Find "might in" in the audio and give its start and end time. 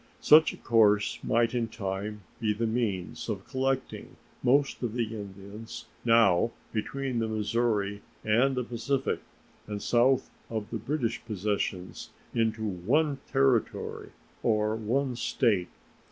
1.23-1.67